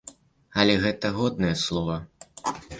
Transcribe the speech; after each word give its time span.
Але 0.63 0.77
гэта 0.85 1.13
годнае 1.19 1.53
слова. 1.67 2.03